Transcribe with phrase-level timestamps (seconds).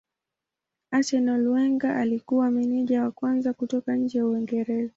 [0.91, 4.89] Arsenal Wenger alikuwa meneja wa kwanza kutoka nje ya Uingereza.